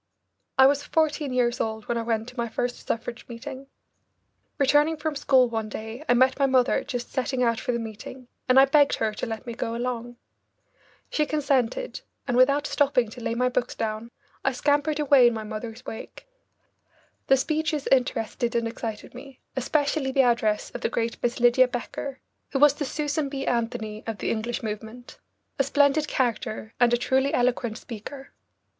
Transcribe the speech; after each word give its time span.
I 0.57 0.65
was 0.65 0.81
fourteen 0.83 1.31
years 1.31 1.61
old 1.61 1.87
when 1.87 1.95
I 1.95 2.01
went 2.01 2.27
to 2.29 2.35
my 2.35 2.49
first 2.49 2.87
suffrage 2.87 3.23
meeting. 3.27 3.67
Returning 4.57 4.97
from 4.97 5.15
school 5.15 5.47
one 5.47 5.69
day, 5.69 6.03
I 6.09 6.15
met 6.15 6.39
my 6.39 6.47
mother 6.47 6.83
just 6.83 7.11
setting 7.11 7.43
out 7.43 7.59
for 7.59 7.71
the 7.71 7.77
meeting, 7.77 8.27
and 8.49 8.59
I 8.59 8.65
begged 8.65 8.95
her 8.95 9.13
to 9.13 9.27
let 9.27 9.45
me 9.45 9.53
go 9.53 9.75
along. 9.75 10.17
She 11.11 11.27
consented, 11.27 12.01
and 12.27 12.35
without 12.35 12.65
stopping 12.65 13.11
to 13.11 13.21
lay 13.21 13.35
my 13.35 13.47
books 13.47 13.75
down 13.75 14.09
I 14.43 14.53
scampered 14.53 14.99
away 14.99 15.27
in 15.27 15.35
my 15.35 15.43
mother's 15.43 15.85
wake. 15.85 16.27
The 17.27 17.37
speeches 17.37 17.85
interested 17.91 18.55
and 18.55 18.67
excited 18.67 19.13
me, 19.13 19.39
especially 19.55 20.11
the 20.11 20.23
address 20.23 20.71
of 20.71 20.81
the 20.81 20.89
great 20.89 21.21
Miss 21.21 21.39
Lydia 21.39 21.67
Becker, 21.67 22.21
who 22.53 22.57
was 22.57 22.73
the 22.73 22.85
Susan 22.85 23.29
B. 23.29 23.45
Anthony 23.45 24.03
of 24.07 24.17
the 24.17 24.31
English 24.31 24.63
movement, 24.63 25.19
a 25.59 25.63
splendid 25.63 26.07
character 26.07 26.73
and 26.79 26.91
a 26.91 26.97
truly 26.97 27.35
eloquent 27.35 27.77
speaker. 27.77 28.31